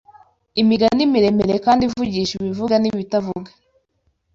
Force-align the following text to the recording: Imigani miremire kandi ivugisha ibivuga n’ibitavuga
Imigani 0.61 1.03
miremire 1.13 1.55
kandi 1.65 1.81
ivugisha 1.83 2.33
ibivuga 2.35 2.75
n’ibitavuga 2.79 3.49